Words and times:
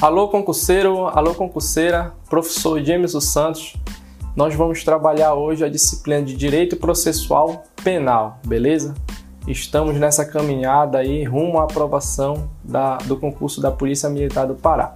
Alô 0.00 0.28
concurseiro, 0.28 1.08
alô 1.08 1.34
concurseira, 1.34 2.12
professor 2.30 2.80
James 2.84 3.14
dos 3.14 3.32
Santos. 3.32 3.74
Nós 4.36 4.54
vamos 4.54 4.84
trabalhar 4.84 5.34
hoje 5.34 5.64
a 5.64 5.68
disciplina 5.68 6.22
de 6.22 6.36
Direito 6.36 6.76
Processual 6.76 7.64
Penal, 7.82 8.38
beleza? 8.46 8.94
Estamos 9.48 9.96
nessa 9.96 10.24
caminhada 10.24 10.98
aí 10.98 11.24
rumo 11.24 11.58
à 11.58 11.64
aprovação 11.64 12.48
da, 12.62 12.98
do 12.98 13.16
concurso 13.16 13.60
da 13.60 13.72
Polícia 13.72 14.08
Militar 14.08 14.46
do 14.46 14.54
Pará. 14.54 14.94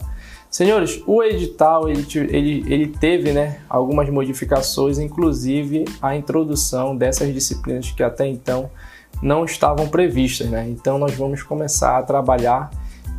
Senhores, 0.48 1.02
o 1.04 1.20
edital 1.20 1.88
ele, 1.88 2.06
ele, 2.30 2.72
ele 2.72 2.86
teve 2.86 3.32
né, 3.32 3.58
algumas 3.68 4.08
modificações, 4.08 5.00
inclusive 5.00 5.84
a 6.00 6.14
introdução 6.14 6.96
dessas 6.96 7.34
disciplinas 7.34 7.90
que 7.90 8.04
até 8.04 8.28
então 8.28 8.70
não 9.20 9.44
estavam 9.44 9.88
previstas. 9.88 10.48
Né? 10.48 10.68
Então 10.68 10.96
nós 10.96 11.12
vamos 11.12 11.42
começar 11.42 11.98
a 11.98 12.02
trabalhar 12.04 12.70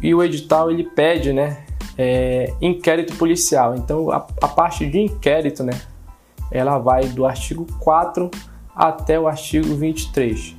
e 0.01 0.13
o 0.13 0.23
edital 0.23 0.69
ele 0.69 0.83
pede 0.83 1.31
né, 1.31 1.63
é, 1.97 2.53
inquérito 2.61 3.15
policial. 3.15 3.75
Então 3.75 4.11
a, 4.11 4.25
a 4.41 4.47
parte 4.47 4.85
de 4.85 4.99
inquérito 4.99 5.63
né, 5.63 5.79
ela 6.51 6.77
vai 6.77 7.05
do 7.07 7.25
artigo 7.25 7.65
4 7.79 8.29
até 8.75 9.19
o 9.19 9.27
artigo 9.27 9.75
23. 9.75 10.55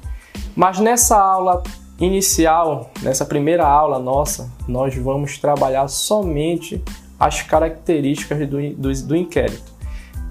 Mas 0.54 0.78
nessa 0.78 1.18
aula 1.18 1.62
inicial, 1.98 2.90
nessa 3.02 3.24
primeira 3.24 3.66
aula 3.66 3.98
nossa, 3.98 4.50
nós 4.66 4.94
vamos 4.96 5.38
trabalhar 5.38 5.88
somente 5.88 6.82
as 7.18 7.42
características 7.42 8.48
do, 8.48 8.74
do, 8.74 8.92
do 9.06 9.16
inquérito. 9.16 9.72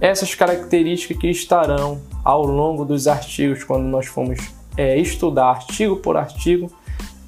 Essas 0.02 0.36
características 0.36 1.18
que 1.18 1.28
estarão 1.28 2.02
ao 2.24 2.46
longo 2.46 2.84
dos 2.84 3.08
artigos, 3.08 3.64
quando 3.64 3.84
nós 3.84 4.06
formos 4.06 4.40
é, 4.76 4.98
estudar 4.98 5.46
artigo 5.46 5.98
por 5.98 6.18
artigo, 6.18 6.70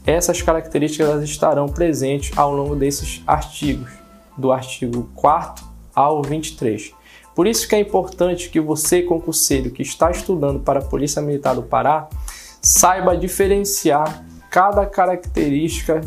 essas 0.05 0.41
características 0.41 1.23
estarão 1.23 1.67
presentes 1.67 2.37
ao 2.37 2.53
longo 2.53 2.75
desses 2.75 3.23
artigos, 3.25 3.89
do 4.37 4.51
artigo 4.51 5.09
4 5.15 5.65
ao 5.93 6.21
23. 6.21 6.93
Por 7.33 7.47
isso 7.47 7.67
que 7.67 7.75
é 7.75 7.79
importante 7.79 8.49
que 8.49 8.59
você, 8.59 9.01
concurseiro 9.01 9.71
que 9.71 9.81
está 9.81 10.11
estudando 10.11 10.59
para 10.59 10.79
a 10.79 10.83
Polícia 10.83 11.21
Militar 11.21 11.55
do 11.55 11.63
Pará, 11.63 12.07
saiba 12.61 13.17
diferenciar 13.17 14.25
cada 14.49 14.85
característica 14.85 16.01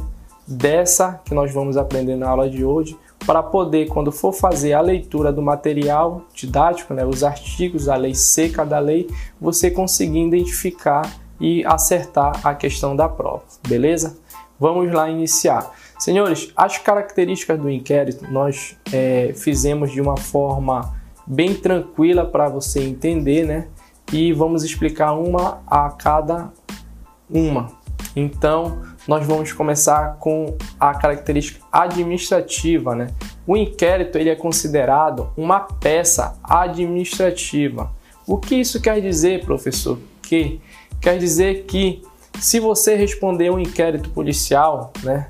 dessa 0.47 1.21
que 1.25 1.35
nós 1.35 1.53
vamos 1.53 1.77
aprender 1.77 2.17
na 2.17 2.29
aula 2.29 2.49
de 2.49 2.65
hoje, 2.65 2.97
para 3.27 3.43
poder, 3.43 3.89
quando 3.89 4.11
for 4.11 4.33
fazer 4.33 4.73
a 4.73 4.81
leitura 4.81 5.31
do 5.31 5.43
material 5.43 6.23
didático, 6.33 6.95
né, 6.95 7.05
os 7.05 7.23
artigos, 7.23 7.89
a 7.89 7.97
lei 7.97 8.15
seca 8.15 8.65
da 8.65 8.79
lei, 8.79 9.07
você 9.39 9.71
conseguir 9.71 10.21
identificar 10.21 11.03
e 11.41 11.65
acertar 11.65 12.47
a 12.47 12.55
questão 12.55 12.95
da 12.95 13.09
prova, 13.09 13.45
beleza? 13.67 14.19
Vamos 14.59 14.93
lá 14.93 15.09
iniciar. 15.09 15.71
Senhores, 15.99 16.53
as 16.57 16.79
características 16.79 17.59
do 17.59 17.71
inquérito 17.71 18.31
nós 18.31 18.77
é, 18.93 19.33
fizemos 19.37 19.91
de 19.91 20.01
uma 20.01 20.17
forma 20.17 20.95
bem 21.27 21.55
tranquila 21.55 22.25
para 22.25 22.49
você 22.49 22.83
entender, 22.83 23.47
né? 23.47 23.69
E 24.13 24.33
vamos 24.33 24.65
explicar 24.65 25.13
uma 25.13 25.61
a 25.67 25.91
cada 25.91 26.51
uma, 27.31 27.79
então, 28.19 28.83
nós 29.07 29.25
vamos 29.25 29.53
começar 29.53 30.17
com 30.19 30.57
a 30.79 30.93
característica 30.95 31.65
administrativa, 31.71 32.95
né? 32.95 33.09
O 33.47 33.57
inquérito 33.57 34.19
ele 34.19 34.29
é 34.29 34.35
considerado 34.35 35.31
uma 35.37 35.61
peça 35.61 36.37
administrativa. 36.43 37.93
O 38.27 38.37
que 38.37 38.57
isso 38.57 38.81
quer 38.81 39.01
dizer, 39.01 39.45
professor? 39.45 39.99
Que 40.21 40.61
quer 41.01 41.19
dizer 41.19 41.65
que 41.65 42.03
se 42.39 42.61
você 42.61 42.95
responder 42.95 43.51
um 43.51 43.59
inquérito 43.59 44.11
policial, 44.11 44.93
né? 45.03 45.29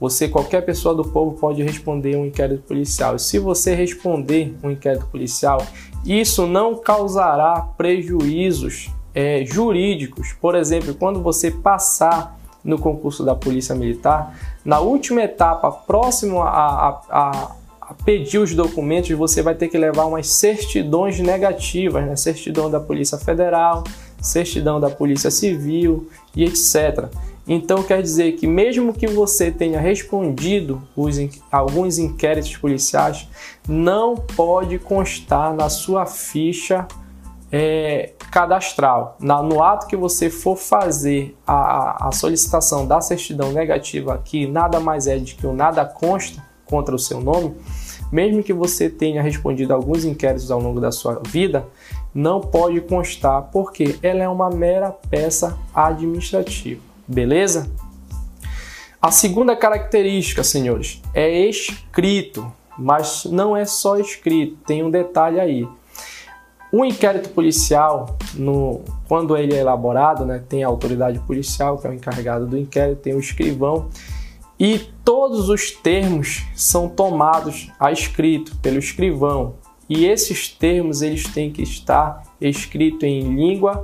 Você, 0.00 0.28
qualquer 0.28 0.62
pessoa 0.62 0.94
do 0.94 1.04
povo 1.04 1.36
pode 1.36 1.62
responder 1.62 2.16
um 2.16 2.24
inquérito 2.24 2.62
policial. 2.62 3.18
Se 3.18 3.38
você 3.38 3.74
responder 3.74 4.56
um 4.62 4.70
inquérito 4.70 5.06
policial, 5.06 5.62
isso 6.06 6.46
não 6.46 6.74
causará 6.74 7.60
prejuízos 7.76 8.90
é, 9.14 9.44
jurídicos. 9.44 10.32
Por 10.32 10.54
exemplo, 10.54 10.94
quando 10.94 11.22
você 11.22 11.50
passar 11.50 12.40
no 12.64 12.78
concurso 12.78 13.24
da 13.24 13.34
Polícia 13.34 13.74
Militar, 13.74 14.34
na 14.64 14.80
última 14.80 15.22
etapa, 15.22 15.70
próximo 15.70 16.40
a, 16.42 16.48
a, 16.48 17.00
a, 17.10 17.52
a, 17.82 17.94
pedir 18.04 18.38
os 18.38 18.54
documentos, 18.54 19.10
você 19.10 19.42
vai 19.42 19.54
ter 19.54 19.68
que 19.68 19.76
levar 19.76 20.06
umas 20.06 20.28
certidões 20.28 21.20
negativas, 21.20 22.06
né? 22.06 22.16
certidão 22.16 22.70
da 22.70 22.80
Polícia 22.80 23.18
Federal, 23.18 23.84
certidão 24.20 24.80
da 24.80 24.90
Polícia 24.90 25.30
Civil 25.30 26.08
e 26.34 26.44
etc. 26.44 27.08
Então 27.46 27.82
quer 27.82 28.02
dizer 28.02 28.32
que 28.32 28.46
mesmo 28.46 28.92
que 28.92 29.06
você 29.06 29.50
tenha 29.50 29.80
respondido 29.80 30.82
os, 30.96 31.16
alguns 31.50 31.98
inquéritos 31.98 32.56
policiais, 32.56 33.28
não 33.66 34.14
pode 34.14 34.78
constar 34.78 35.54
na 35.54 35.68
sua 35.68 36.06
ficha 36.06 36.86
é, 37.50 38.12
cadastral. 38.30 39.16
Na, 39.18 39.42
no 39.42 39.62
ato 39.62 39.86
que 39.86 39.96
você 39.96 40.30
for 40.30 40.56
fazer 40.56 41.36
a, 41.46 42.08
a 42.08 42.12
solicitação 42.12 42.86
da 42.86 43.00
certidão 43.00 43.52
negativa, 43.52 44.20
que 44.24 44.46
nada 44.46 44.78
mais 44.78 45.06
é 45.06 45.18
de 45.18 45.34
que 45.34 45.46
o 45.46 45.52
nada 45.52 45.84
consta 45.84 46.42
contra 46.64 46.94
o 46.94 46.98
seu 46.98 47.20
nome, 47.20 47.56
mesmo 48.12 48.42
que 48.42 48.52
você 48.52 48.88
tenha 48.88 49.22
respondido 49.22 49.74
alguns 49.74 50.04
inquéritos 50.04 50.50
ao 50.50 50.60
longo 50.60 50.80
da 50.80 50.92
sua 50.92 51.20
vida, 51.26 51.66
não 52.14 52.40
pode 52.40 52.80
constar 52.80 53.42
porque 53.52 53.98
ela 54.02 54.22
é 54.22 54.28
uma 54.28 54.50
mera 54.50 54.90
peça 54.90 55.58
administrativa. 55.74 56.80
Beleza? 57.06 57.70
A 59.00 59.10
segunda 59.10 59.56
característica, 59.56 60.44
senhores, 60.44 61.00
é 61.14 61.46
escrito, 61.46 62.52
mas 62.78 63.24
não 63.24 63.56
é 63.56 63.64
só 63.64 63.96
escrito, 63.96 64.58
tem 64.66 64.82
um 64.82 64.90
detalhe 64.90 65.40
aí. 65.40 65.66
O 66.72 66.84
inquérito 66.84 67.30
policial, 67.30 68.16
no, 68.34 68.82
quando 69.08 69.36
ele 69.36 69.54
é 69.54 69.58
elaborado, 69.58 70.24
né, 70.24 70.42
tem 70.48 70.62
a 70.62 70.68
autoridade 70.68 71.18
policial, 71.20 71.78
que 71.78 71.86
é 71.86 71.90
o 71.90 71.94
encarregado 71.94 72.46
do 72.46 72.56
inquérito, 72.56 73.00
tem 73.00 73.14
o 73.14 73.18
escrivão, 73.18 73.88
e 74.58 74.78
todos 75.04 75.48
os 75.48 75.70
termos 75.70 76.44
são 76.54 76.86
tomados 76.86 77.72
a 77.80 77.90
escrito 77.90 78.54
pelo 78.56 78.78
escrivão. 78.78 79.54
E 79.90 80.06
esses 80.06 80.48
termos 80.48 81.02
eles 81.02 81.24
têm 81.24 81.50
que 81.50 81.62
estar 81.62 82.22
escrito 82.40 83.04
em 83.04 83.34
língua 83.34 83.82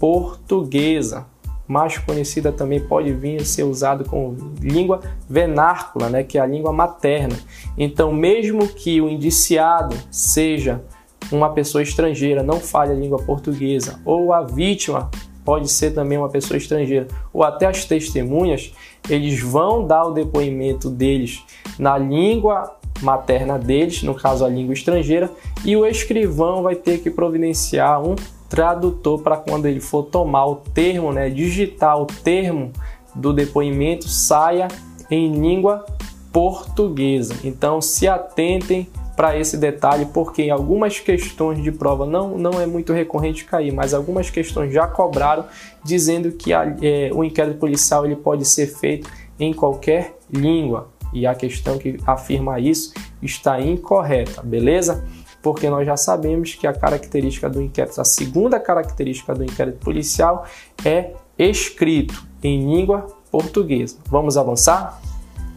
portuguesa, 0.00 1.26
mais 1.68 1.98
conhecida 1.98 2.50
também 2.50 2.80
pode 2.80 3.12
vir 3.12 3.42
a 3.42 3.44
ser 3.44 3.64
usado 3.64 4.04
como 4.04 4.34
língua 4.62 5.00
vernácula, 5.28 6.08
né, 6.08 6.24
que 6.24 6.38
é 6.38 6.40
a 6.40 6.46
língua 6.46 6.72
materna. 6.72 7.36
Então, 7.76 8.10
mesmo 8.12 8.66
que 8.66 8.98
o 9.02 9.10
indiciado 9.10 9.94
seja 10.10 10.82
uma 11.30 11.50
pessoa 11.50 11.82
estrangeira 11.82 12.42
não 12.42 12.58
fale 12.58 12.92
a 12.92 12.96
língua 12.96 13.18
portuguesa, 13.22 14.00
ou 14.06 14.32
a 14.32 14.42
vítima 14.42 15.10
pode 15.44 15.70
ser 15.70 15.92
também 15.92 16.16
uma 16.16 16.28
pessoa 16.30 16.56
estrangeira, 16.56 17.08
ou 17.32 17.42
até 17.42 17.66
as 17.66 17.84
testemunhas, 17.84 18.72
eles 19.08 19.40
vão 19.40 19.86
dar 19.86 20.04
o 20.06 20.12
depoimento 20.12 20.88
deles 20.88 21.44
na 21.78 21.98
língua 21.98 22.78
materna 23.02 23.58
deles, 23.58 24.02
no 24.02 24.14
caso 24.14 24.44
a 24.44 24.48
língua 24.48 24.72
estrangeira, 24.72 25.30
e 25.64 25.76
o 25.76 25.86
escrivão 25.86 26.62
vai 26.62 26.74
ter 26.74 26.98
que 26.98 27.10
providenciar 27.10 28.02
um 28.02 28.14
tradutor 28.48 29.20
para 29.22 29.36
quando 29.36 29.66
ele 29.66 29.80
for 29.80 30.04
tomar 30.04 30.46
o 30.46 30.56
termo, 30.56 31.12
né, 31.12 31.30
digitar 31.30 32.00
o 32.00 32.06
termo 32.06 32.72
do 33.14 33.32
depoimento, 33.32 34.08
saia 34.08 34.68
em 35.10 35.32
língua 35.32 35.84
portuguesa. 36.32 37.34
Então 37.44 37.80
se 37.80 38.08
atentem 38.08 38.88
para 39.16 39.38
esse 39.38 39.56
detalhe, 39.56 40.06
porque 40.06 40.42
em 40.42 40.50
algumas 40.50 40.98
questões 40.98 41.62
de 41.62 41.70
prova 41.70 42.06
não, 42.06 42.36
não 42.38 42.60
é 42.60 42.66
muito 42.66 42.92
recorrente 42.92 43.44
cair, 43.44 43.72
mas 43.72 43.92
algumas 43.92 44.30
questões 44.30 44.72
já 44.72 44.86
cobraram 44.86 45.44
dizendo 45.84 46.32
que 46.32 46.52
a, 46.52 46.74
é, 46.80 47.10
o 47.12 47.22
inquérito 47.22 47.58
policial 47.58 48.06
ele 48.06 48.16
pode 48.16 48.44
ser 48.46 48.66
feito 48.66 49.08
em 49.38 49.52
qualquer 49.52 50.16
língua. 50.32 50.88
E 51.12 51.26
a 51.26 51.34
questão 51.34 51.78
que 51.78 51.98
afirma 52.06 52.58
isso 52.58 52.94
está 53.20 53.60
incorreta, 53.60 54.42
beleza? 54.42 55.04
Porque 55.42 55.68
nós 55.68 55.86
já 55.86 55.96
sabemos 55.96 56.54
que 56.54 56.66
a 56.66 56.72
característica 56.72 57.50
do 57.50 57.60
inquérito, 57.60 58.00
a 58.00 58.04
segunda 58.04 58.60
característica 58.60 59.34
do 59.34 59.44
inquérito 59.44 59.78
policial 59.78 60.46
é 60.84 61.12
escrito 61.38 62.24
em 62.42 62.74
língua 62.74 63.06
portuguesa. 63.30 63.96
Vamos 64.08 64.36
avançar? 64.36 65.00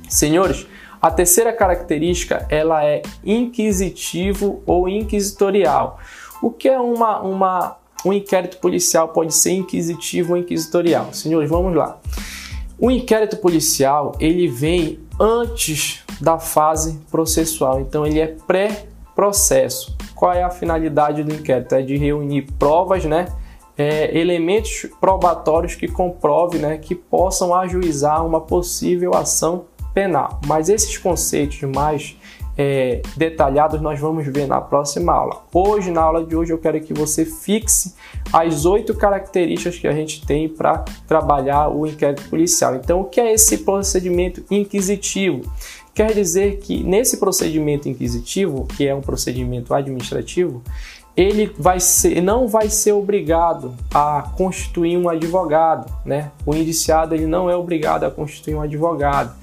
Senhores, 0.10 0.68
a 1.02 1.12
terceira 1.12 1.54
característica 1.54 2.48
ela 2.50 2.84
é 2.84 3.02
inquisitivo 3.24 4.64
ou 4.66 4.90
inquisitorial. 4.90 6.00
O 6.42 6.50
que 6.50 6.68
é 6.68 6.80
uma, 6.80 7.22
uma, 7.22 7.78
um 8.04 8.12
inquérito 8.12 8.58
policial 8.58 9.10
pode 9.10 9.34
ser 9.34 9.52
inquisitivo 9.52 10.34
ou 10.34 10.38
inquisitorial? 10.38 11.14
Senhores, 11.14 11.50
vamos 11.50 11.76
lá. 11.76 12.00
O 12.80 12.90
inquérito 12.90 13.38
policial 13.38 14.14
ele 14.20 14.48
vem 14.48 15.00
antes 15.20 16.04
da 16.20 16.40
fase 16.40 17.00
processual, 17.10 17.80
então 17.82 18.06
ele 18.06 18.20
é 18.20 18.28
pré-processo. 18.28 19.96
Qual 20.14 20.32
é 20.32 20.44
a 20.44 20.50
finalidade 20.50 21.24
do 21.24 21.34
inquérito? 21.34 21.76
É 21.76 21.82
de 21.82 21.98
reunir 21.98 22.44
provas, 22.58 23.06
né? 23.06 23.28
É, 23.78 24.18
elementos 24.18 24.88
probatórios 25.02 25.76
que 25.76 25.88
comprove, 25.88 26.58
né, 26.58 26.78
que 26.78 26.96
possam 26.96 27.54
ajuizar 27.54 28.26
uma 28.26 28.40
possível 28.40 29.14
ação 29.14 29.66
penal. 29.94 30.40
Mas 30.48 30.70
esses 30.70 30.98
conceitos 30.98 31.62
mais 31.64 32.16
é, 32.58 33.02
detalhados 33.18 33.82
nós 33.82 34.00
vamos 34.00 34.26
ver 34.28 34.48
na 34.48 34.62
próxima 34.62 35.14
aula. 35.14 35.44
Hoje, 35.54 35.92
na 35.92 36.02
aula 36.02 36.24
de 36.24 36.36
hoje, 36.36 36.54
eu 36.54 36.58
quero 36.58 36.80
que 36.82 36.94
você 36.94 37.26
fixe 37.26 37.94
as 38.32 38.66
oito 38.66 38.94
características 38.94 39.78
que 39.78 39.88
a 39.88 39.94
gente 39.94 40.26
tem 40.26 40.48
para 40.48 40.86
trabalhar 41.08 41.70
o 41.70 41.86
inquérito 41.86 42.30
policial. 42.30 42.76
Então, 42.76 43.02
o 43.02 43.06
que 43.06 43.20
é 43.20 43.34
esse 43.34 43.60
procedimento 43.60 44.44
inquisitivo? 44.50 45.42
Quer 45.94 46.14
dizer 46.14 46.58
que 46.58 46.84
nesse 46.84 47.18
procedimento 47.18 47.88
inquisitivo, 47.88 48.68
que 48.76 48.86
é 48.86 48.94
um 48.94 49.02
procedimento 49.02 49.74
administrativo, 49.74 50.62
ele 51.16 51.54
vai 51.58 51.80
ser, 51.80 52.22
não 52.22 52.48
vai 52.48 52.70
ser 52.70 52.92
obrigado 52.92 53.74
a 53.94 54.30
constituir 54.36 54.98
um 54.98 55.08
advogado, 55.08 55.90
né? 56.04 56.32
O 56.46 56.54
indiciado 56.54 57.16
ele 57.16 57.26
não 57.26 57.50
é 57.50 57.56
obrigado 57.56 58.04
a 58.04 58.12
constituir 58.12 58.56
um 58.56 58.62
advogado 58.62 59.34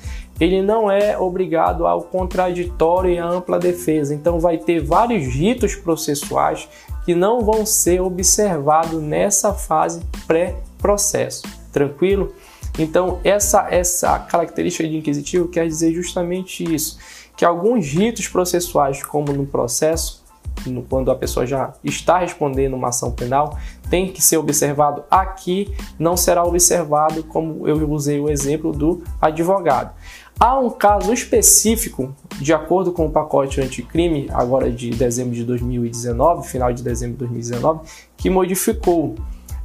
ele 0.43 0.61
não 0.61 0.91
é 0.91 1.17
obrigado 1.17 1.87
ao 1.87 2.03
contraditório 2.03 3.13
e 3.13 3.17
à 3.17 3.25
ampla 3.25 3.61
defesa. 3.61 4.13
Então, 4.13 4.41
vai 4.41 4.59
ter 4.59 4.81
vários 4.81 5.33
ritos 5.33 5.77
processuais 5.77 6.69
que 7.05 7.15
não 7.15 7.43
vão 7.43 7.65
ser 7.65 8.01
observados 8.01 9.01
nessa 9.01 9.55
fase 9.55 10.03
pré-processo. 10.27 11.45
Tranquilo? 11.73 12.35
Então, 12.77 13.21
essa, 13.23 13.69
essa 13.71 14.19
característica 14.19 14.89
de 14.89 14.97
inquisitivo 14.97 15.47
quer 15.47 15.69
dizer 15.69 15.93
justamente 15.93 16.65
isso: 16.65 16.99
que 17.37 17.45
alguns 17.45 17.87
ritos 17.87 18.27
processuais, 18.27 19.01
como 19.01 19.33
no 19.33 19.47
processo, 19.47 20.23
quando 20.89 21.11
a 21.11 21.15
pessoa 21.15 21.47
já 21.47 21.73
está 21.85 22.19
respondendo 22.19 22.75
uma 22.75 22.89
ação 22.89 23.11
penal, 23.13 23.57
tem 23.89 24.13
que 24.13 24.21
ser 24.21 24.37
observado 24.37 25.05
aqui, 25.11 25.73
não 25.99 26.17
será 26.17 26.45
observado 26.45 27.23
como 27.25 27.67
eu 27.67 27.89
usei 27.91 28.21
o 28.21 28.29
exemplo 28.29 28.73
do 28.73 29.03
advogado. 29.21 29.93
Há 30.39 30.59
um 30.59 30.71
caso 30.71 31.13
específico, 31.13 32.15
de 32.41 32.53
acordo 32.53 32.93
com 32.93 33.07
o 33.07 33.11
pacote 33.11 33.61
anticrime, 33.61 34.29
agora 34.33 34.71
de 34.71 34.91
dezembro 34.91 35.35
de 35.35 35.45
2019, 35.45 36.49
final 36.49 36.73
de 36.73 36.83
dezembro 36.83 37.15
de 37.15 37.19
2019, 37.21 37.81
que 38.17 38.29
modificou 38.29 39.15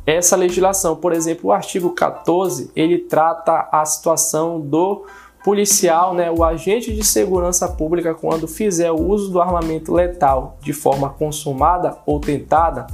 essa 0.06 0.36
legislação. 0.36 0.96
Por 0.96 1.14
exemplo, 1.14 1.50
o 1.50 1.52
artigo 1.52 1.90
14, 1.90 2.72
ele 2.76 3.00
trata 3.00 3.68
a 3.72 3.84
situação 3.86 4.60
do 4.60 5.06
policial, 5.44 6.14
né, 6.14 6.30
o 6.30 6.44
agente 6.44 6.94
de 6.94 7.04
segurança 7.04 7.68
pública, 7.68 8.14
quando 8.14 8.48
fizer 8.48 8.92
o 8.92 9.02
uso 9.02 9.32
do 9.32 9.42
armamento 9.42 9.94
letal 9.94 10.58
de 10.62 10.74
forma 10.74 11.10
consumada 11.10 11.98
ou 12.06 12.20
tentada 12.20 12.88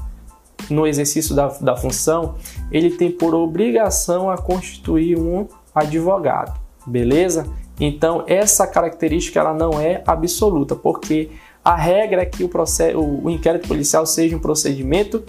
no 0.70 0.86
exercício 0.86 1.36
da, 1.36 1.48
da 1.48 1.76
função, 1.76 2.36
ele 2.72 2.92
tem 2.92 3.12
por 3.12 3.34
obrigação 3.34 4.30
a 4.30 4.38
constituir 4.38 5.18
um 5.18 5.48
advogado, 5.74 6.60
beleza? 6.86 7.48
Então, 7.80 8.24
essa 8.28 8.68
característica 8.68 9.40
ela 9.40 9.54
não 9.54 9.80
é 9.80 10.04
absoluta, 10.06 10.76
porque 10.76 11.32
a 11.64 11.76
regra 11.76 12.22
é 12.22 12.26
que 12.26 12.44
o, 12.44 12.50
processo, 12.50 13.00
o 13.00 13.30
inquérito 13.30 13.68
policial 13.68 14.06
seja 14.06 14.36
um 14.36 14.40
procedimento 14.40 15.24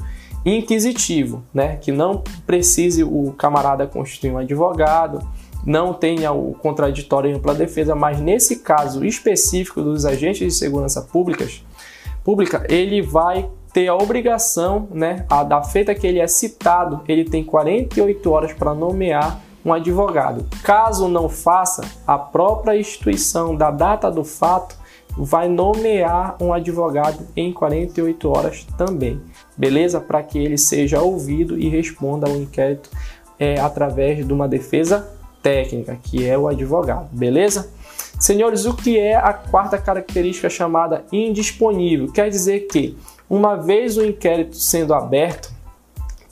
inquisitivo, 0.45 1.43
né? 1.55 1.77
que 1.77 1.91
não 1.91 2.23
precise 2.47 3.03
o 3.03 3.33
camarada 3.33 3.87
constituir 3.87 4.31
um 4.31 4.39
advogado, 4.39 5.27
não 5.65 5.95
tenha 5.95 6.33
o 6.33 6.53
contraditório 6.55 7.31
em 7.31 7.35
ampla 7.35 7.55
defesa, 7.55 7.95
mas 7.95 8.21
nesse 8.21 8.57
caso 8.57 9.05
específico 9.05 9.81
dos 9.81 10.05
agentes 10.05 10.41
de 10.41 10.51
segurança 10.51 11.01
públicas, 11.01 11.65
pública, 12.23 12.67
ele 12.69 13.01
vai 13.01 13.49
ter 13.73 13.89
a 13.89 13.95
obrigação, 13.95 14.87
né, 14.93 15.25
a 15.29 15.43
da 15.43 15.63
feita 15.63 15.95
que 15.95 16.07
ele 16.07 16.21
é 16.21 16.27
citado, 16.27 17.03
ele 17.09 17.25
tem 17.25 17.43
48 17.43 18.31
horas 18.31 18.53
para 18.53 18.75
nomear 18.75 19.41
um 19.65 19.73
advogado. 19.73 20.47
Caso 20.63 21.09
não 21.09 21.29
faça, 21.29 21.83
a 22.07 22.19
própria 22.19 22.77
instituição 22.77 23.57
da 23.57 23.71
data 23.71 24.11
do 24.11 24.25
fato 24.25 24.77
vai 25.17 25.49
nomear 25.49 26.37
um 26.41 26.53
advogado 26.53 27.27
em 27.37 27.53
48 27.53 28.29
horas 28.29 28.67
também, 28.77 29.21
beleza? 29.57 30.01
Para 30.01 30.23
que 30.23 30.39
ele 30.39 30.59
seja 30.59 31.01
ouvido 31.01 31.59
e 31.59 31.69
responda 31.69 32.29
ao 32.29 32.37
inquérito 32.37 32.91
é, 33.39 33.59
através 33.61 34.27
de 34.27 34.33
uma 34.33 34.49
defesa 34.49 35.09
técnica, 35.43 35.97
que 36.03 36.29
é 36.29 36.37
o 36.37 36.49
advogado, 36.49 37.09
beleza? 37.13 37.71
Senhores, 38.19 38.65
o 38.65 38.75
que 38.75 38.99
é 38.99 39.15
a 39.15 39.33
quarta 39.33 39.77
característica 39.79 40.49
chamada 40.49 41.05
indisponível? 41.13 42.11
Quer 42.11 42.31
dizer 42.31 42.61
que, 42.61 42.97
uma 43.29 43.57
vez 43.57 43.97
o 43.97 44.05
inquérito 44.05 44.57
sendo 44.57 44.95
aberto 44.95 45.53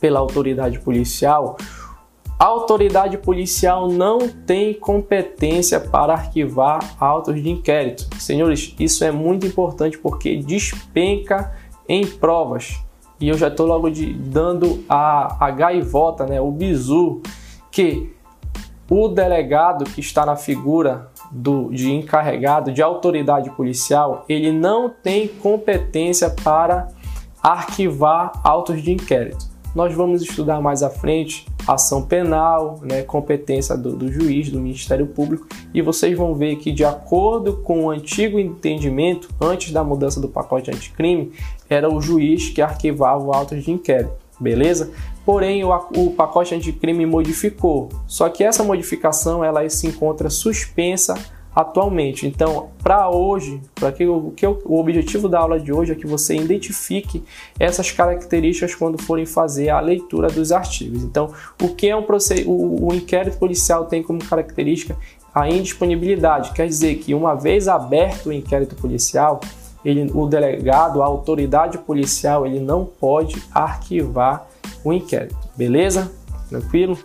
pela 0.01 0.19
autoridade 0.19 0.79
policial, 0.81 1.57
a 2.43 2.47
autoridade 2.47 3.19
policial 3.19 3.87
não 3.87 4.29
tem 4.29 4.75
competência 4.75 5.79
para 5.79 6.15
arquivar 6.15 6.97
autos 6.99 7.41
de 7.41 7.49
inquérito. 7.49 8.09
Senhores, 8.19 8.75
isso 8.81 9.05
é 9.05 9.13
muito 9.13 9.47
importante 9.47 9.97
porque 9.97 10.39
despenca 10.39 11.53
em 11.89 12.05
provas. 12.05 12.81
E 13.21 13.29
eu 13.29 13.39
já 13.39 13.47
estou 13.47 13.65
logo 13.65 13.89
de, 13.89 14.13
dando 14.13 14.85
a, 14.89 15.47
a 15.47 15.53
gaivota, 15.53 16.27
né, 16.27 16.41
o 16.41 16.51
bizu, 16.51 17.23
que 17.71 18.13
o 18.91 19.07
delegado 19.07 19.85
que 19.85 20.01
está 20.01 20.27
na 20.27 20.35
figura 20.35 21.13
do, 21.31 21.71
de 21.71 21.93
encarregado 21.93 22.73
de 22.73 22.83
autoridade 22.83 23.51
policial, 23.51 24.25
ele 24.29 24.51
não 24.51 24.91
tem 24.91 25.29
competência 25.29 26.29
para 26.29 26.89
arquivar 27.41 28.33
autos 28.43 28.83
de 28.83 28.91
inquérito. 28.91 29.47
Nós 29.77 29.95
vamos 29.95 30.23
estudar 30.23 30.61
mais 30.61 30.83
à 30.83 30.91
frente 30.91 31.47
ação 31.67 32.03
penal, 32.03 32.81
né, 32.83 33.03
competência 33.03 33.77
do, 33.77 33.95
do, 33.95 34.11
juiz, 34.11 34.51
do 34.51 34.61
Ministério 34.61 35.07
Público, 35.07 35.47
e 35.73 35.81
vocês 35.81 36.17
vão 36.17 36.35
ver 36.35 36.57
que, 36.57 36.73
de 36.73 36.85
acordo 36.85 37.59
com 37.59 37.85
o 37.85 37.91
antigo 37.91 38.39
entendimento, 38.39 39.29
antes 39.41 39.73
da 39.73 39.85
mudança 39.85 40.21
do 40.21 40.29
pacote 40.29 40.71
anticrime, 40.71 41.33
era 41.69 41.93
o 41.93 42.01
juiz 42.01 42.49
que 42.49 42.61
arquivava 42.61 43.23
o 43.23 43.33
auto 43.33 43.59
de 43.59 43.71
inquérito, 43.71 44.13
beleza? 44.41 44.91
Porém, 45.25 45.65
o, 45.65 45.71
o 45.97 46.11
pacote 46.11 46.55
anticrime 46.55 47.07
modificou, 47.07 47.89
só 48.07 48.29
que 48.29 48.43
essa 48.43 48.65
modificação 48.65 49.45
ela 49.45 49.69
se 49.69 49.87
encontra 49.87 50.29
suspensa 50.29 51.15
atualmente. 51.55 52.27
Então, 52.27 52.71
para 52.83 53.09
hoje, 53.11 53.61
para 53.75 53.93
que 53.93 54.07
o 54.07 54.33
o 54.65 54.79
objetivo 54.79 55.29
da 55.29 55.39
aula 55.39 55.61
de 55.61 55.73
hoje 55.73 55.93
é 55.93 55.95
que 55.95 56.07
você 56.07 56.35
identifique 56.37 57.23
essas 57.59 57.91
características 57.91 58.75
quando 58.75 59.01
forem 59.03 59.27
fazer 59.27 59.69
a 59.69 59.81
leitura 59.81 60.29
dos 60.29 60.51
artigos. 60.53 61.03
Então, 61.03 61.33
o 61.63 61.69
que 61.69 61.89
é 61.89 61.97
um 61.97 62.05
o, 62.47 62.89
o 62.89 62.95
inquérito 62.95 63.39
policial 63.39 63.87
tem 63.87 64.03
como 64.03 64.25
característica 64.25 64.97
a 65.35 65.49
indisponibilidade, 65.49 66.53
quer 66.53 66.67
dizer 66.67 66.97
que 66.97 67.15
uma 67.15 67.35
vez 67.35 67.67
aberto 67.67 68.27
o 68.27 68.33
inquérito 68.33 68.75
policial, 68.75 69.41
ele, 69.83 70.11
o 70.13 70.27
delegado, 70.27 71.03
a 71.03 71.07
autoridade 71.07 71.79
policial, 71.79 72.47
ele 72.47 72.61
não 72.61 72.85
pode 72.85 73.43
arquivar 73.51 74.47
o 74.85 74.93
inquérito, 74.93 75.37
beleza? 75.57 76.13
Tranquilo? 76.51 76.99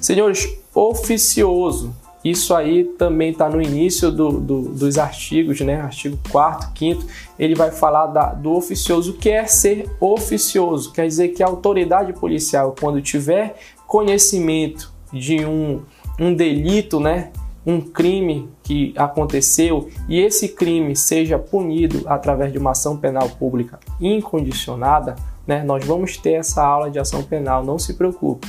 Senhores, 0.00 0.46
oficioso 0.74 1.94
isso 2.24 2.54
aí 2.54 2.84
também 2.84 3.30
está 3.30 3.48
no 3.48 3.62
início 3.62 4.10
do, 4.10 4.40
do, 4.40 4.62
dos 4.62 4.98
artigos, 4.98 5.60
né? 5.60 5.80
Artigo 5.80 6.18
4 6.30 6.70
5 6.76 7.04
ele 7.38 7.54
vai 7.54 7.70
falar 7.70 8.08
da, 8.08 8.34
do 8.34 8.52
oficioso. 8.52 9.12
O 9.12 9.14
que 9.14 9.30
é 9.30 9.46
ser 9.46 9.90
oficioso? 9.98 10.92
Quer 10.92 11.06
dizer 11.06 11.28
que 11.28 11.42
a 11.42 11.46
autoridade 11.46 12.12
policial, 12.12 12.74
quando 12.78 13.00
tiver 13.00 13.56
conhecimento 13.86 14.92
de 15.10 15.44
um, 15.44 15.80
um 16.18 16.34
delito, 16.34 17.00
né? 17.00 17.30
Um 17.66 17.80
crime 17.80 18.48
que 18.62 18.92
aconteceu 18.96 19.88
e 20.08 20.18
esse 20.18 20.48
crime 20.48 20.96
seja 20.96 21.38
punido 21.38 22.02
através 22.06 22.52
de 22.52 22.58
uma 22.58 22.70
ação 22.70 22.96
penal 22.96 23.28
pública 23.30 23.78
incondicionada, 24.00 25.16
né? 25.46 25.62
Nós 25.62 25.84
vamos 25.84 26.18
ter 26.18 26.32
essa 26.32 26.62
aula 26.62 26.90
de 26.90 26.98
ação 26.98 27.22
penal, 27.22 27.64
não 27.64 27.78
se 27.78 27.94
preocupe. 27.94 28.46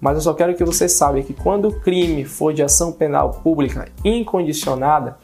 Mas 0.00 0.16
eu 0.16 0.22
só 0.22 0.34
quero 0.34 0.54
que 0.54 0.64
você 0.64 0.88
saiba 0.88 1.22
que 1.22 1.34
quando 1.34 1.68
o 1.68 1.80
crime 1.80 2.24
for 2.24 2.52
de 2.52 2.62
ação 2.62 2.92
penal 2.92 3.40
pública 3.42 3.88
incondicionada, 4.04 5.16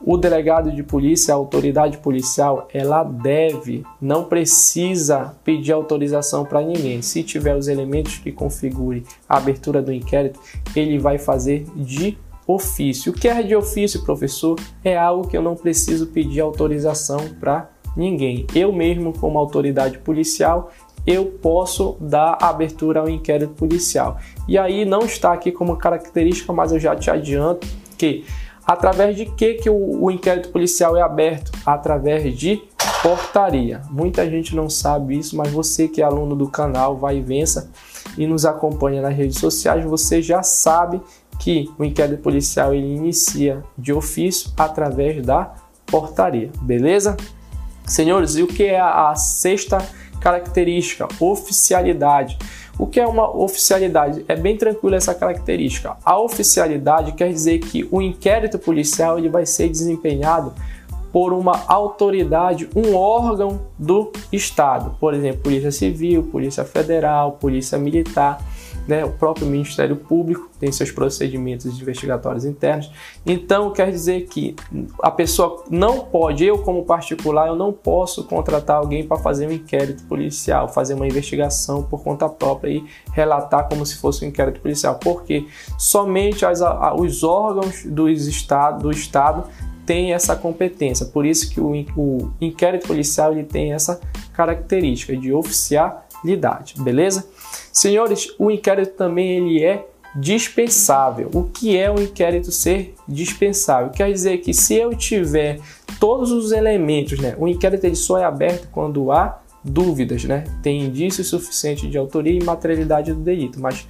o 0.00 0.16
delegado 0.16 0.70
de 0.70 0.82
polícia, 0.82 1.34
a 1.34 1.36
autoridade 1.36 1.98
policial, 1.98 2.68
ela 2.72 3.02
deve, 3.02 3.84
não 4.00 4.24
precisa 4.24 5.34
pedir 5.42 5.72
autorização 5.72 6.44
para 6.44 6.62
ninguém. 6.62 7.02
Se 7.02 7.22
tiver 7.22 7.56
os 7.56 7.66
elementos 7.66 8.18
que 8.18 8.30
configure 8.30 9.04
a 9.28 9.38
abertura 9.38 9.82
do 9.82 9.92
inquérito, 9.92 10.38
ele 10.76 10.98
vai 10.98 11.18
fazer 11.18 11.64
de 11.74 12.16
ofício. 12.46 13.12
O 13.12 13.14
que 13.14 13.28
é 13.28 13.42
de 13.42 13.56
ofício, 13.56 14.04
professor? 14.04 14.58
É 14.84 14.96
algo 14.96 15.26
que 15.26 15.36
eu 15.36 15.42
não 15.42 15.56
preciso 15.56 16.06
pedir 16.06 16.40
autorização 16.40 17.18
para 17.40 17.68
ninguém. 17.96 18.46
Eu 18.54 18.72
mesmo, 18.72 19.12
como 19.12 19.38
autoridade 19.38 19.98
policial, 19.98 20.70
eu 21.08 21.24
posso 21.24 21.96
dar 21.98 22.36
abertura 22.38 23.00
ao 23.00 23.08
inquérito 23.08 23.54
policial. 23.54 24.18
E 24.46 24.58
aí 24.58 24.84
não 24.84 25.00
está 25.00 25.32
aqui 25.32 25.50
como 25.50 25.78
característica, 25.78 26.52
mas 26.52 26.70
eu 26.70 26.78
já 26.78 26.94
te 26.94 27.10
adianto 27.10 27.66
que 27.96 28.26
através 28.66 29.16
de 29.16 29.24
que, 29.24 29.54
que 29.54 29.70
o, 29.70 30.04
o 30.04 30.10
inquérito 30.10 30.50
policial 30.50 30.94
é 30.98 31.00
aberto? 31.00 31.50
Através 31.64 32.36
de 32.36 32.62
portaria. 33.02 33.80
Muita 33.90 34.28
gente 34.28 34.54
não 34.54 34.68
sabe 34.68 35.18
isso, 35.18 35.34
mas 35.34 35.50
você 35.50 35.88
que 35.88 36.02
é 36.02 36.04
aluno 36.04 36.36
do 36.36 36.46
canal 36.46 36.98
Vai 36.98 37.16
e 37.16 37.22
Vença 37.22 37.70
e 38.18 38.26
nos 38.26 38.44
acompanha 38.44 39.00
nas 39.00 39.16
redes 39.16 39.38
sociais, 39.38 39.84
você 39.86 40.20
já 40.20 40.42
sabe 40.42 41.00
que 41.38 41.70
o 41.78 41.84
inquérito 41.84 42.20
policial 42.20 42.74
ele 42.74 42.94
inicia 42.94 43.64
de 43.78 43.94
ofício 43.94 44.50
através 44.58 45.24
da 45.24 45.54
portaria, 45.86 46.50
beleza? 46.60 47.16
Senhores, 47.86 48.36
e 48.36 48.42
o 48.42 48.46
que 48.46 48.64
é 48.64 48.78
a, 48.78 49.08
a 49.08 49.14
sexta 49.14 49.78
característica? 50.18 51.08
Oficialidade. 51.20 52.38
O 52.78 52.86
que 52.86 53.00
é 53.00 53.06
uma 53.06 53.28
oficialidade? 53.36 54.24
É 54.28 54.36
bem 54.36 54.56
tranquilo 54.56 54.94
essa 54.94 55.14
característica. 55.14 55.96
A 56.04 56.18
oficialidade 56.20 57.12
quer 57.12 57.32
dizer 57.32 57.58
que 57.58 57.88
o 57.90 58.00
inquérito 58.00 58.58
policial 58.58 59.18
ele 59.18 59.28
vai 59.28 59.44
ser 59.44 59.68
desempenhado 59.68 60.54
por 61.12 61.32
uma 61.32 61.64
autoridade, 61.66 62.68
um 62.74 62.94
órgão 62.94 63.60
do 63.78 64.12
Estado, 64.32 64.96
por 65.00 65.14
exemplo, 65.14 65.42
Polícia 65.42 65.72
Civil, 65.72 66.24
Polícia 66.24 66.64
Federal, 66.64 67.32
Polícia 67.32 67.78
Militar 67.78 68.40
né, 68.88 69.04
o 69.04 69.10
próprio 69.10 69.46
Ministério 69.46 69.94
Público 69.94 70.48
tem 70.58 70.72
seus 70.72 70.90
procedimentos 70.90 71.66
investigatórios 71.78 72.46
internos. 72.46 72.90
Então, 73.24 73.70
quer 73.70 73.90
dizer 73.90 74.26
que 74.26 74.56
a 75.02 75.10
pessoa 75.10 75.62
não 75.70 76.00
pode, 76.00 76.44
eu 76.44 76.58
como 76.60 76.82
particular, 76.84 77.48
eu 77.48 77.54
não 77.54 77.70
posso 77.70 78.24
contratar 78.24 78.78
alguém 78.78 79.06
para 79.06 79.18
fazer 79.18 79.46
um 79.46 79.52
inquérito 79.52 80.04
policial, 80.04 80.70
fazer 80.70 80.94
uma 80.94 81.06
investigação 81.06 81.82
por 81.82 82.02
conta 82.02 82.26
própria 82.30 82.70
e 82.70 82.84
relatar 83.12 83.68
como 83.68 83.84
se 83.84 83.96
fosse 83.96 84.24
um 84.24 84.28
inquérito 84.28 84.60
policial, 84.60 84.98
porque 84.98 85.46
somente 85.76 86.46
as, 86.46 86.60
os 86.98 87.22
órgãos 87.22 87.84
do 87.84 88.08
estado, 88.08 88.84
do 88.84 88.90
estado 88.90 89.44
têm 89.88 90.12
essa 90.12 90.36
competência. 90.36 91.06
Por 91.06 91.24
isso 91.24 91.48
que 91.48 91.58
o, 91.58 91.72
o 91.96 92.30
inquérito 92.38 92.86
policial 92.86 93.32
ele 93.32 93.44
tem 93.44 93.72
essa 93.72 93.98
característica 94.34 95.16
de 95.16 95.32
oficialidade, 95.32 96.74
beleza? 96.78 97.26
Senhores, 97.72 98.34
o 98.38 98.50
inquérito 98.50 98.92
também 98.98 99.30
ele 99.30 99.64
é 99.64 99.86
dispensável. 100.14 101.30
O 101.32 101.44
que 101.44 101.74
é 101.74 101.90
o 101.90 101.98
inquérito 101.98 102.52
ser 102.52 102.94
dispensável? 103.08 103.88
Quer 103.88 104.12
dizer 104.12 104.36
que 104.38 104.52
se 104.52 104.74
eu 104.74 104.94
tiver 104.94 105.58
todos 105.98 106.32
os 106.32 106.52
elementos, 106.52 107.18
né, 107.18 107.34
o 107.38 107.48
inquérito 107.48 107.84
ele 107.84 107.96
só 107.96 108.18
é 108.18 108.24
aberto 108.24 108.68
quando 108.70 109.10
há 109.10 109.40
dúvidas, 109.64 110.22
né? 110.24 110.44
Tem 110.62 110.82
indício 110.82 111.24
suficiente 111.24 111.88
de 111.88 111.96
autoria 111.96 112.38
e 112.38 112.44
materialidade 112.44 113.12
do 113.14 113.20
delito, 113.20 113.58
mas 113.58 113.86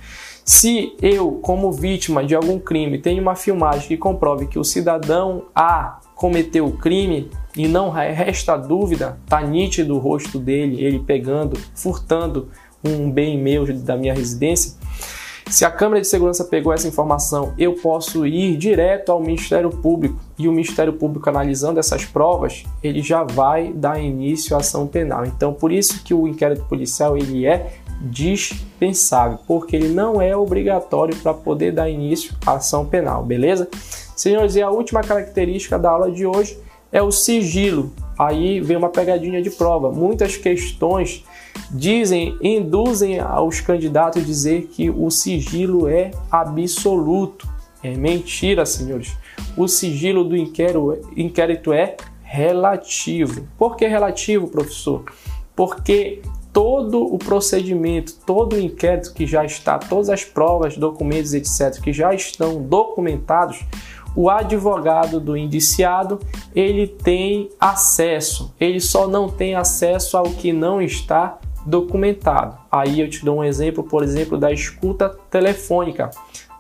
se 0.49 0.97
eu, 1.03 1.33
como 1.43 1.71
vítima 1.71 2.25
de 2.25 2.35
algum 2.35 2.59
crime, 2.59 2.97
tenho 2.97 3.21
uma 3.21 3.37
filmagem 3.37 3.87
que 3.87 3.99
comprove 3.99 4.47
que 4.47 4.59
o 4.59 4.65
cidadão 4.65 5.45
A 5.55 6.01
cometeu 6.15 6.65
o 6.65 6.73
crime 6.73 7.31
e 7.55 7.69
não 7.69 7.91
resta 7.91 8.57
dúvida, 8.57 9.19
tá 9.29 9.43
nítido 9.43 9.95
o 9.95 9.99
rosto 9.99 10.39
dele, 10.39 10.83
ele 10.83 11.01
pegando, 11.01 11.61
furtando 11.75 12.49
um 12.83 13.11
bem 13.11 13.37
meu 13.37 13.71
da 13.75 13.95
minha 13.95 14.15
residência, 14.15 14.73
se 15.51 15.67
a 15.67 15.71
Câmara 15.71 16.01
de 16.01 16.07
Segurança 16.07 16.45
pegou 16.45 16.73
essa 16.73 16.89
informação, 16.89 17.53
eu 17.59 17.75
posso 17.75 18.27
ir 18.27 18.57
direto 18.57 19.13
ao 19.13 19.21
Ministério 19.21 19.69
Público 19.69 20.19
e 20.39 20.49
o 20.49 20.53
Ministério 20.53 20.95
Público 20.95 21.29
analisando 21.29 21.79
essas 21.79 22.07
provas, 22.07 22.65
ele 22.83 23.03
já 23.03 23.23
vai 23.23 23.71
dar 23.73 24.01
início 24.01 24.57
à 24.57 24.61
ação 24.61 24.87
penal. 24.87 25.27
Então, 25.27 25.53
por 25.53 25.73
isso 25.73 26.03
que 26.03 26.15
o 26.15 26.27
inquérito 26.27 26.65
policial 26.65 27.19
ele 27.19 27.47
é 27.47 27.81
dispensável, 28.01 29.39
porque 29.47 29.75
ele 29.77 29.89
não 29.89 30.21
é 30.21 30.37
obrigatório 30.37 31.17
para 31.17 31.35
poder 31.35 31.73
dar 31.73 31.89
início 31.89 32.33
à 32.47 32.53
ação 32.53 32.87
penal, 32.87 33.25
beleza? 33.25 33.69
Senhores, 34.17 34.57
e 34.57 34.63
a 34.63 34.71
última 34.71 35.01
característica 35.01 35.79
da 35.79 35.91
aula 35.91 36.11
de 36.11 36.27
hoje 36.27 36.59
é 36.93 37.03
o 37.03 37.11
sigilo. 37.11 37.93
Aí 38.19 38.61
vem 38.61 38.77
uma 38.77 38.89
pegadinha 38.89 39.41
de 39.41 39.51
prova. 39.51 39.93
Muitas 39.93 40.37
questões 40.37 41.25
dizem, 41.71 42.37
induzem 42.43 43.21
aos 43.21 43.61
candidatos 43.61 44.23
a 44.23 44.25
dizer 44.25 44.69
que 44.73 44.91
o 44.91 45.11
sigilo 45.11 45.87
é 45.89 46.11
absoluto. 46.31 47.49
É 47.83 47.95
mentira, 47.95 48.67
senhores. 48.67 49.17
O 49.57 49.69
sigilo 49.69 50.25
do 50.25 50.37
inquérito 50.37 51.73
é 51.73 51.97
relativo. 52.23 53.47
Por 53.57 53.77
que 53.77 53.87
relativo, 53.87 54.49
professor? 54.49 55.05
Porque 55.55 56.21
todo 56.53 57.03
o 57.03 57.19
procedimento, 57.19 58.15
todo 58.27 58.55
o 58.57 58.61
inquérito 58.61 59.13
que 59.13 59.27
já 59.27 59.45
está, 59.45 59.79
todas 59.79 60.09
as 60.09 60.25
provas, 60.25 60.77
documentos, 60.77 61.35
etc., 61.35 61.81
que 61.83 61.93
já 61.93 62.15
estão 62.15 62.63
documentados, 62.63 63.65
o 64.17 64.29
advogado 64.29 65.21
do 65.21 65.37
indiciado 65.37 66.19
ele 66.55 66.87
tem 66.87 67.51
acesso, 67.61 68.53
ele 68.59 68.81
só 68.81 69.07
não 69.07 69.29
tem 69.29 69.55
acesso 69.55 70.17
ao 70.17 70.25
que 70.25 70.53
não 70.53 70.83
está 70.83 71.39
documentado. 71.65 72.57
Aí 72.71 73.01
eu 73.01 73.09
te 73.09 73.25
dou 73.25 73.39
um 73.39 73.45
exemplo, 73.45 73.85
por 73.85 74.03
exemplo, 74.03 74.39
da 74.39 74.51
escuta 74.51 75.09
telefônica. 75.31 76.11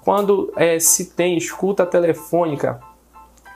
Quando 0.02 0.52
é, 0.56 0.78
se 0.78 1.06
tem 1.06 1.36
escuta 1.36 1.84
telefônica 1.84 2.78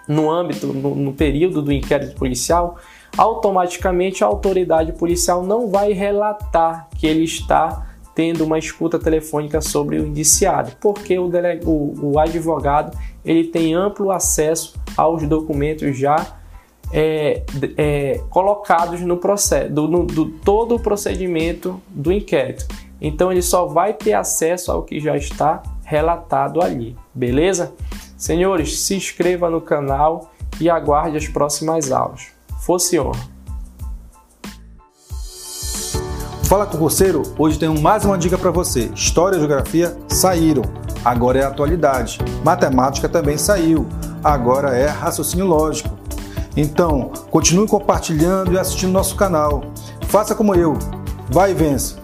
no 0.09 0.31
âmbito, 0.31 0.67
no, 0.67 0.95
no 0.95 1.12
período 1.12 1.62
do 1.62 1.73
inquérito 1.73 2.17
policial, 2.17 2.79
automaticamente 3.16 4.25
a 4.25 4.26
autoridade 4.26 4.92
policial 4.92 5.42
não 5.42 5.69
vai 5.69 5.92
relatar 5.92 6.88
que 6.99 7.07
ele 7.07 7.25
está 7.25 7.87
tendo 8.14 8.45
uma 8.45 8.59
escuta 8.59 8.99
telefônica 8.99 9.61
sobre 9.61 9.99
o 9.99 10.07
indiciado, 10.07 10.73
porque 10.81 11.19
o, 11.19 11.31
o, 11.64 12.12
o 12.12 12.19
advogado 12.19 12.97
ele 13.25 13.45
tem 13.45 13.75
amplo 13.75 14.11
acesso 14.11 14.75
aos 14.97 15.26
documentos 15.26 15.97
já 15.97 16.37
é, 16.92 17.42
é, 17.76 18.21
colocados 18.28 19.00
no 19.00 19.16
processo, 19.16 19.73
do, 19.73 19.88
no, 19.88 20.04
do 20.04 20.26
todo 20.26 20.75
o 20.75 20.81
procedimento 20.81 21.81
do 21.88 22.12
inquérito. 22.12 22.66
Então 23.00 23.33
ele 23.33 23.42
só 23.42 23.66
vai 23.66 23.95
ter 23.95 24.12
acesso 24.12 24.71
ao 24.71 24.83
que 24.83 25.00
já 25.00 25.16
está 25.16 25.62
relatado 25.85 26.61
ali, 26.61 26.97
beleza? 27.14 27.73
Senhores, 28.16 28.81
se 28.81 28.95
inscreva 28.95 29.50
no 29.50 29.61
canal 29.61 30.31
e 30.61 30.69
aguarde 30.71 31.16
as 31.16 31.26
próximas 31.26 31.90
aulas. 31.90 32.32
Honra! 32.69 33.33
Fala 36.45 36.66
concurseiro, 36.66 37.23
hoje 37.37 37.59
tenho 37.59 37.81
mais 37.81 38.04
uma 38.04 38.16
dica 38.16 38.38
para 38.38 38.50
você. 38.50 38.90
História 38.95 39.37
e 39.37 39.38
Geografia 39.38 39.97
saíram, 40.09 40.62
agora 41.04 41.40
é 41.40 41.45
atualidade. 41.45 42.19
Matemática 42.45 43.09
também 43.09 43.37
saiu, 43.37 43.87
agora 44.23 44.76
é 44.76 44.87
raciocínio 44.87 45.47
lógico. 45.47 45.99
Então, 46.57 47.11
continue 47.31 47.66
compartilhando 47.66 48.52
e 48.52 48.59
assistindo 48.59 48.92
nosso 48.92 49.16
canal. 49.16 49.62
Faça 50.09 50.35
como 50.35 50.54
eu. 50.54 50.78
Vai 51.31 51.52
e 51.52 51.54
vença! 51.54 52.01